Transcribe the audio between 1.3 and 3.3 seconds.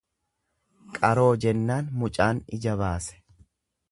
jennaan mucaan ija baase.